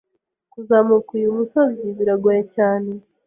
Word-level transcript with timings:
Kuzamuka 0.51 1.09
uyu 1.17 1.35
musozi 1.37 1.85
biragoye 1.97 2.41
cyane. 2.55 2.91